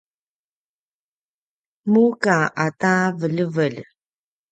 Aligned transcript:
muka 1.91 2.37
ata 2.65 2.93
veljevelj 3.19 3.79